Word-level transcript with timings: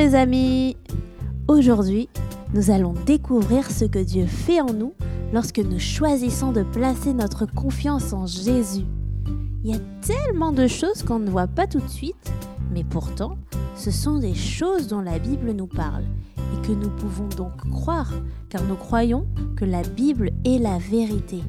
amis 0.00 0.76
Aujourd'hui, 1.46 2.08
nous 2.54 2.70
allons 2.70 2.94
découvrir 3.04 3.70
ce 3.70 3.84
que 3.84 3.98
Dieu 3.98 4.24
fait 4.24 4.60
en 4.60 4.72
nous 4.72 4.94
lorsque 5.32 5.58
nous 5.58 5.78
choisissons 5.78 6.52
de 6.52 6.62
placer 6.62 7.12
notre 7.12 7.44
confiance 7.44 8.14
en 8.14 8.26
Jésus. 8.26 8.86
Il 9.62 9.70
y 9.70 9.74
a 9.74 9.80
tellement 10.00 10.52
de 10.52 10.66
choses 10.66 11.02
qu'on 11.02 11.18
ne 11.18 11.28
voit 11.28 11.48
pas 11.48 11.66
tout 11.66 11.80
de 11.80 11.88
suite, 11.88 12.32
mais 12.72 12.82
pourtant, 12.82 13.36
ce 13.76 13.90
sont 13.90 14.18
des 14.18 14.34
choses 14.34 14.88
dont 14.88 15.02
la 15.02 15.18
Bible 15.18 15.52
nous 15.52 15.66
parle 15.66 16.04
et 16.38 16.66
que 16.66 16.72
nous 16.72 16.90
pouvons 16.90 17.28
donc 17.36 17.70
croire, 17.70 18.12
car 18.48 18.64
nous 18.64 18.76
croyons 18.76 19.26
que 19.54 19.66
la 19.66 19.82
Bible 19.82 20.30
est 20.46 20.58
la 20.58 20.78
vérité. 20.78 21.42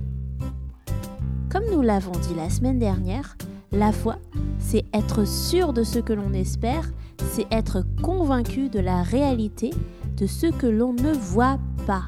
Comme 1.49 1.63
nous 1.71 1.81
l'avons 1.81 2.11
dit 2.11 2.35
la 2.35 2.49
semaine 2.49 2.79
dernière, 2.79 3.37
la 3.71 3.93
foi, 3.93 4.17
c'est 4.59 4.83
être 4.93 5.25
sûr 5.25 5.71
de 5.71 5.83
ce 5.83 5.99
que 5.99 6.11
l'on 6.11 6.33
espère, 6.33 6.91
c'est 7.31 7.47
être 7.51 7.83
convaincu 8.01 8.69
de 8.69 8.79
la 8.79 9.03
réalité 9.03 9.71
de 10.17 10.27
ce 10.27 10.47
que 10.47 10.67
l'on 10.67 10.93
ne 10.93 11.11
voit 11.13 11.59
pas. 11.87 12.03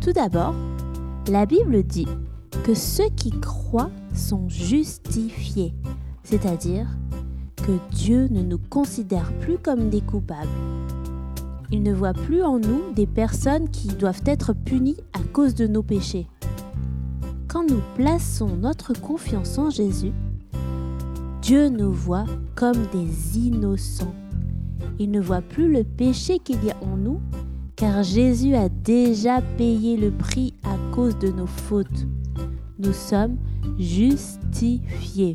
Tout 0.00 0.12
d'abord, 0.12 0.54
la 1.28 1.46
Bible 1.46 1.82
dit 1.82 2.08
que 2.64 2.74
ceux 2.74 3.08
qui 3.16 3.30
croient 3.30 3.90
sont 4.14 4.48
justifiés, 4.48 5.74
c'est-à-dire 6.22 6.86
que 7.56 7.72
Dieu 7.92 8.28
ne 8.30 8.42
nous 8.42 8.58
considère 8.58 9.32
plus 9.40 9.58
comme 9.58 9.88
des 9.88 10.02
coupables. 10.02 10.48
Il 11.72 11.82
ne 11.82 11.94
voit 11.94 12.12
plus 12.12 12.42
en 12.42 12.58
nous 12.58 12.92
des 12.94 13.06
personnes 13.06 13.70
qui 13.70 13.88
doivent 13.88 14.22
être 14.26 14.52
punies 14.52 14.98
à 15.12 15.20
cause 15.32 15.54
de 15.54 15.66
nos 15.66 15.82
péchés. 15.82 16.28
Quand 17.48 17.68
nous 17.68 17.80
plaçons 17.96 18.56
notre 18.56 18.92
confiance 18.92 19.58
en 19.58 19.70
Jésus, 19.70 20.12
Dieu 21.44 21.68
nous 21.68 21.92
voit 21.92 22.24
comme 22.54 22.86
des 22.90 23.38
innocents. 23.38 24.14
Il 24.98 25.10
ne 25.10 25.20
voit 25.20 25.42
plus 25.42 25.70
le 25.70 25.84
péché 25.84 26.38
qu'il 26.38 26.64
y 26.64 26.70
a 26.70 26.76
en 26.80 26.96
nous, 26.96 27.20
car 27.76 28.02
Jésus 28.02 28.54
a 28.54 28.70
déjà 28.70 29.42
payé 29.58 29.98
le 29.98 30.10
prix 30.10 30.54
à 30.62 30.74
cause 30.94 31.18
de 31.18 31.28
nos 31.28 31.46
fautes. 31.46 32.06
Nous 32.78 32.94
sommes 32.94 33.36
justifiés. 33.78 35.34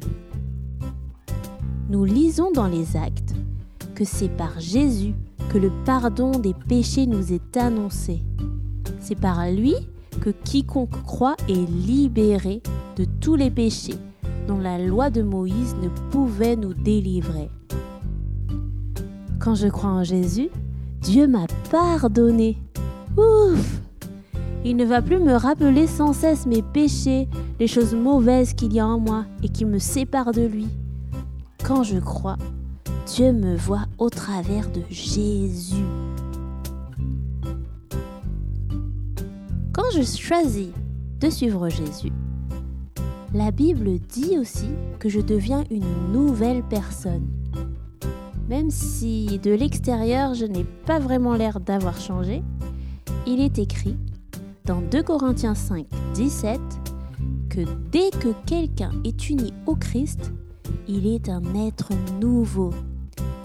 Nous 1.91 2.05
lisons 2.05 2.49
dans 2.53 2.65
les 2.65 2.97
actes 2.97 3.35
que 3.93 4.03
c'est 4.03 4.35
par 4.35 4.59
Jésus 4.59 5.13
que 5.53 5.59
le 5.59 5.71
pardon 5.85 6.31
des 6.31 6.55
péchés 6.55 7.05
nous 7.05 7.33
est 7.33 7.55
annoncé. 7.55 8.23
C'est 8.99 9.19
par 9.19 9.47
lui 9.51 9.75
que 10.21 10.31
quiconque 10.31 11.03
croit 11.03 11.37
est 11.47 11.69
libéré 11.69 12.63
de 12.95 13.05
tous 13.21 13.35
les 13.35 13.51
péchés 13.51 13.99
dont 14.49 14.57
la 14.57 14.79
loi 14.79 15.11
de 15.11 15.21
Moïse 15.21 15.75
ne 15.79 15.89
pouvait 16.09 16.55
nous 16.55 16.73
délivrer. 16.73 17.51
Quand 19.39 19.53
je 19.53 19.67
crois 19.67 19.91
en 19.91 20.03
Jésus, 20.03 20.49
Dieu 21.01 21.27
m'a 21.27 21.45
pardonné. 21.69 22.57
Ouf 23.15 23.79
Il 24.65 24.75
ne 24.75 24.85
va 24.85 25.03
plus 25.03 25.19
me 25.19 25.33
rappeler 25.33 25.85
sans 25.85 26.13
cesse 26.13 26.47
mes 26.47 26.63
péchés, 26.63 27.29
les 27.59 27.67
choses 27.67 27.93
mauvaises 27.93 28.55
qu'il 28.55 28.73
y 28.73 28.79
a 28.79 28.87
en 28.87 28.99
moi 28.99 29.25
et 29.43 29.49
qui 29.49 29.65
me 29.65 29.77
séparent 29.77 30.31
de 30.31 30.47
lui. 30.47 30.67
Quand 31.63 31.83
je 31.83 31.99
crois, 31.99 32.37
Dieu 33.05 33.31
me 33.31 33.55
voit 33.55 33.85
au 33.99 34.09
travers 34.09 34.67
de 34.71 34.81
Jésus. 34.89 35.85
Quand 39.73 39.91
je 39.95 40.01
choisis 40.01 40.69
de 41.19 41.29
suivre 41.29 41.69
Jésus, 41.69 42.11
la 43.33 43.51
Bible 43.51 43.99
dit 43.99 44.37
aussi 44.39 44.69
que 44.97 45.09
je 45.09 45.19
deviens 45.19 45.63
une 45.69 46.11
nouvelle 46.11 46.63
personne. 46.63 47.27
Même 48.47 48.71
si 48.71 49.39
de 49.39 49.51
l'extérieur 49.51 50.33
je 50.33 50.45
n'ai 50.45 50.63
pas 50.63 50.99
vraiment 50.99 51.35
l'air 51.35 51.59
d'avoir 51.59 51.99
changé, 51.99 52.41
il 53.27 53.39
est 53.39 53.59
écrit 53.59 53.97
dans 54.65 54.81
2 54.81 55.03
Corinthiens 55.03 55.55
5, 55.55 55.85
17 56.15 56.59
que 57.49 57.61
dès 57.91 58.09
que 58.11 58.29
quelqu'un 58.45 58.91
est 59.03 59.29
uni 59.29 59.53
au 59.65 59.75
Christ, 59.75 60.31
il 60.87 61.07
est 61.07 61.29
un 61.29 61.43
être 61.55 61.89
nouveau. 62.19 62.71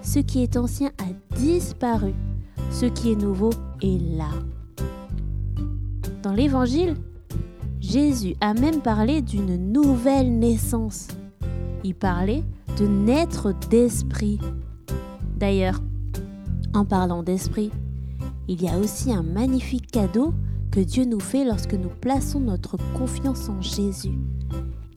Ce 0.02 0.18
qui 0.18 0.42
est 0.42 0.56
ancien 0.56 0.90
a 0.98 1.36
disparu. 1.36 2.12
Ce 2.70 2.86
qui 2.86 3.12
est 3.12 3.16
nouveau 3.16 3.50
est 3.82 4.16
là. 4.16 4.30
Dans 6.22 6.32
l'Évangile, 6.32 6.96
Jésus 7.84 8.34
a 8.40 8.54
même 8.54 8.80
parlé 8.80 9.22
d'une 9.22 9.72
nouvelle 9.72 10.38
naissance. 10.38 11.08
Il 11.84 11.94
parlait 11.94 12.42
de 12.78 12.86
naître 12.86 13.52
d'esprit. 13.68 14.38
D'ailleurs, 15.36 15.80
en 16.72 16.84
parlant 16.84 17.22
d'esprit, 17.22 17.70
il 18.48 18.62
y 18.62 18.68
a 18.68 18.78
aussi 18.78 19.12
un 19.12 19.22
magnifique 19.22 19.90
cadeau 19.90 20.34
que 20.70 20.80
Dieu 20.80 21.04
nous 21.04 21.20
fait 21.20 21.44
lorsque 21.44 21.74
nous 21.74 21.90
plaçons 22.00 22.40
notre 22.40 22.76
confiance 22.94 23.48
en 23.48 23.60
Jésus 23.60 24.18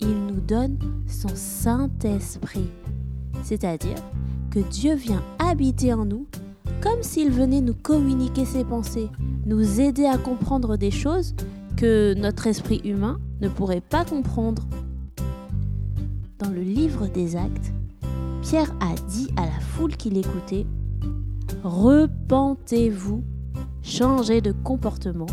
il 0.01 0.25
nous 0.25 0.39
donne 0.39 0.77
son 1.07 1.29
Saint-Esprit. 1.33 2.69
C'est-à-dire 3.43 3.97
que 4.51 4.59
Dieu 4.59 4.95
vient 4.95 5.23
habiter 5.39 5.93
en 5.93 6.05
nous 6.05 6.27
comme 6.81 7.01
s'il 7.01 7.31
venait 7.31 7.61
nous 7.61 7.73
communiquer 7.73 8.45
ses 8.45 8.63
pensées, 8.63 9.09
nous 9.45 9.81
aider 9.81 10.05
à 10.05 10.17
comprendre 10.17 10.77
des 10.77 10.91
choses 10.91 11.33
que 11.77 12.15
notre 12.15 12.47
esprit 12.47 12.81
humain 12.83 13.19
ne 13.39 13.47
pourrait 13.47 13.81
pas 13.81 14.03
comprendre. 14.03 14.67
Dans 16.39 16.49
le 16.49 16.61
livre 16.61 17.07
des 17.07 17.35
actes, 17.35 17.71
Pierre 18.41 18.73
a 18.81 18.95
dit 19.09 19.29
à 19.37 19.45
la 19.45 19.59
foule 19.59 19.95
qui 19.95 20.09
l'écoutait, 20.09 20.65
Repentez-vous, 21.63 23.23
changez 23.83 24.41
de 24.41 24.51
comportement 24.51 25.27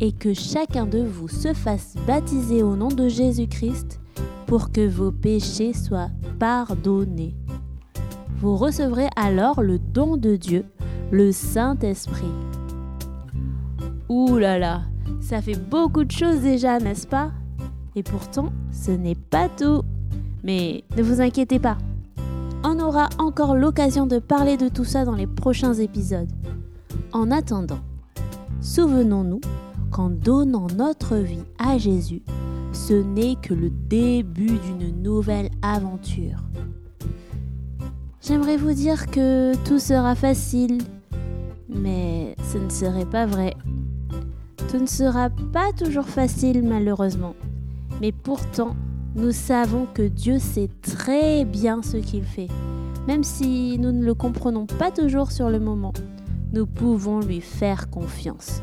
et 0.00 0.12
que 0.12 0.32
chacun 0.32 0.86
de 0.86 1.00
vous 1.00 1.28
se 1.28 1.52
fasse 1.52 1.94
baptiser 2.06 2.62
au 2.62 2.74
nom 2.74 2.88
de 2.88 3.08
Jésus-Christ 3.08 4.00
pour 4.46 4.72
que 4.72 4.88
vos 4.88 5.12
péchés 5.12 5.74
soient 5.74 6.10
pardonnés. 6.38 7.36
Vous 8.36 8.56
recevrez 8.56 9.08
alors 9.14 9.62
le 9.62 9.78
don 9.78 10.16
de 10.16 10.36
Dieu, 10.36 10.64
le 11.10 11.32
Saint-Esprit. 11.32 12.32
Ouh 14.08 14.38
là 14.38 14.58
là, 14.58 14.89
ça 15.20 15.42
fait 15.42 15.58
beaucoup 15.58 16.04
de 16.04 16.10
choses 16.10 16.40
déjà, 16.40 16.78
n'est-ce 16.78 17.06
pas? 17.06 17.30
Et 17.96 18.02
pourtant, 18.02 18.52
ce 18.72 18.90
n'est 18.90 19.14
pas 19.14 19.48
tout. 19.48 19.82
Mais 20.42 20.84
ne 20.96 21.02
vous 21.02 21.20
inquiétez 21.20 21.58
pas, 21.58 21.76
on 22.64 22.78
aura 22.78 23.08
encore 23.18 23.54
l'occasion 23.54 24.06
de 24.06 24.18
parler 24.18 24.56
de 24.56 24.68
tout 24.68 24.84
ça 24.84 25.04
dans 25.04 25.14
les 25.14 25.26
prochains 25.26 25.74
épisodes. 25.74 26.30
En 27.12 27.30
attendant, 27.30 27.80
souvenons-nous 28.60 29.40
qu'en 29.90 30.10
donnant 30.10 30.66
notre 30.76 31.16
vie 31.16 31.44
à 31.58 31.78
Jésus, 31.78 32.22
ce 32.72 32.94
n'est 32.94 33.36
que 33.36 33.54
le 33.54 33.70
début 33.70 34.58
d'une 34.58 35.02
nouvelle 35.02 35.50
aventure. 35.62 36.44
J'aimerais 38.22 38.56
vous 38.56 38.72
dire 38.72 39.06
que 39.06 39.56
tout 39.64 39.78
sera 39.78 40.14
facile, 40.14 40.78
mais 41.68 42.36
ce 42.52 42.58
ne 42.58 42.68
serait 42.68 43.06
pas 43.06 43.26
vrai. 43.26 43.54
Tout 44.70 44.78
ne 44.78 44.86
sera 44.86 45.30
pas 45.52 45.72
toujours 45.76 46.06
facile 46.06 46.62
malheureusement, 46.62 47.34
mais 48.00 48.12
pourtant, 48.12 48.76
nous 49.16 49.32
savons 49.32 49.86
que 49.92 50.02
Dieu 50.02 50.38
sait 50.38 50.68
très 50.80 51.44
bien 51.44 51.82
ce 51.82 51.96
qu'il 51.96 52.22
fait. 52.22 52.46
Même 53.08 53.24
si 53.24 53.76
nous 53.80 53.90
ne 53.90 54.04
le 54.04 54.14
comprenons 54.14 54.66
pas 54.66 54.92
toujours 54.92 55.32
sur 55.32 55.50
le 55.50 55.58
moment, 55.58 55.92
nous 56.52 56.66
pouvons 56.66 57.18
lui 57.18 57.40
faire 57.40 57.90
confiance. 57.90 58.62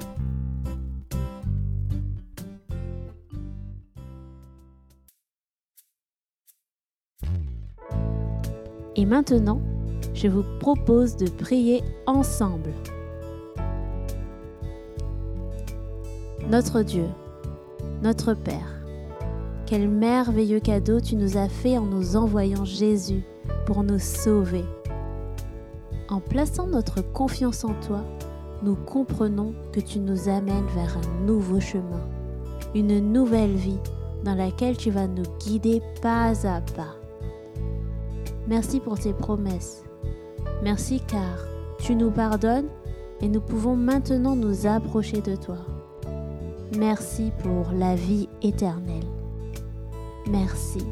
Et 8.95 9.06
maintenant, 9.06 9.59
je 10.13 10.30
vous 10.30 10.45
propose 10.62 11.18
de 11.18 11.30
prier 11.30 11.83
ensemble. 12.06 12.71
Notre 16.49 16.81
Dieu, 16.81 17.09
notre 18.01 18.33
Père, 18.33 18.81
quel 19.65 19.89
merveilleux 19.89 20.61
cadeau 20.61 21.01
tu 21.01 21.17
nous 21.17 21.35
as 21.35 21.49
fait 21.49 21.77
en 21.77 21.85
nous 21.85 22.15
envoyant 22.15 22.63
Jésus 22.63 23.21
pour 23.65 23.83
nous 23.83 23.99
sauver. 23.99 24.63
En 26.07 26.21
plaçant 26.21 26.65
notre 26.65 27.01
confiance 27.01 27.65
en 27.65 27.73
toi, 27.85 28.01
nous 28.63 28.75
comprenons 28.75 29.53
que 29.73 29.81
tu 29.81 29.99
nous 29.99 30.29
amènes 30.29 30.67
vers 30.73 30.97
un 30.97 31.25
nouveau 31.25 31.59
chemin, 31.59 31.99
une 32.73 33.11
nouvelle 33.11 33.55
vie 33.55 33.79
dans 34.23 34.35
laquelle 34.35 34.77
tu 34.77 34.89
vas 34.89 35.07
nous 35.07 35.25
guider 35.45 35.81
pas 36.01 36.47
à 36.47 36.61
pas. 36.61 36.95
Merci 38.47 38.79
pour 38.79 38.97
tes 38.97 39.11
promesses. 39.11 39.83
Merci 40.63 41.01
car 41.05 41.39
tu 41.77 41.94
nous 41.94 42.09
pardonnes 42.09 42.69
et 43.19 43.27
nous 43.27 43.41
pouvons 43.41 43.75
maintenant 43.75 44.38
nous 44.38 44.65
approcher 44.65 45.19
de 45.19 45.35
toi. 45.35 45.57
Merci 46.75 47.31
pour 47.42 47.72
la 47.72 47.96
vie 47.96 48.28
éternelle. 48.42 49.08
Merci. 50.30 50.86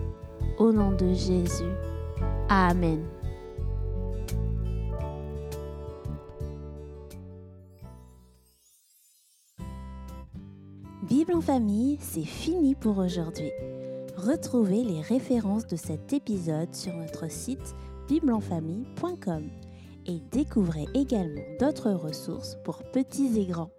Au 0.57 0.71
nom 0.71 0.91
de 0.91 1.13
Jésus. 1.13 1.71
Amen. 2.47 3.03
Bible 11.03 11.33
en 11.33 11.41
famille, 11.41 11.97
c'est 11.99 12.23
fini 12.23 12.73
pour 12.73 12.97
aujourd'hui. 12.97 13.51
Retrouvez 14.15 14.83
les 14.83 15.01
références 15.01 15.67
de 15.67 15.75
cet 15.75 16.13
épisode 16.13 16.73
sur 16.73 16.93
notre 16.93 17.29
site 17.29 17.75
bibleenfamille.com 18.07 19.49
et 20.07 20.21
découvrez 20.31 20.85
également 20.93 21.41
d'autres 21.59 21.91
ressources 21.91 22.57
pour 22.63 22.83
petits 22.91 23.39
et 23.39 23.45
grands. 23.45 23.71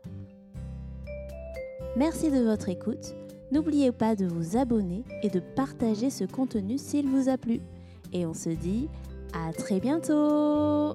Merci 1.97 2.31
de 2.31 2.43
votre 2.43 2.69
écoute. 2.69 3.15
N'oubliez 3.53 3.91
pas 3.91 4.15
de 4.15 4.27
vous 4.27 4.59
abonner 4.59 5.03
et 5.23 5.31
de 5.31 5.41
partager 5.41 6.11
ce 6.11 6.25
contenu 6.25 6.77
s'il 6.77 7.09
vous 7.09 7.31
a 7.31 7.39
plu. 7.39 7.63
Et 8.13 8.27
on 8.27 8.35
se 8.35 8.51
dit 8.51 8.91
à 9.33 9.51
très 9.55 9.81
bientôt 9.81 10.95